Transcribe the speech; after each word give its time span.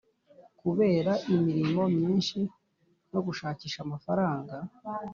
kubera 0.59 1.11
imirimo 1.33 1.83
myinshi 1.95 2.39
no 3.11 3.19
gushakisha 3.25 3.77
amafaranga. 3.85 4.55